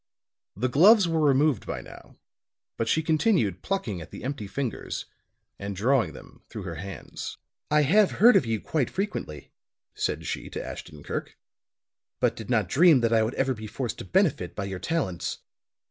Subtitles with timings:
[0.55, 2.15] The gloves were removed by now;
[2.75, 5.05] but she continued plucking at the empty fingers
[5.59, 7.37] and drawing them through her hands.
[7.69, 9.51] "I have heard of you quite frequently,"
[9.93, 11.37] said she to Ashton Kirk,
[12.19, 15.37] "but did not dream that I would ever be forced to benefit by your talents.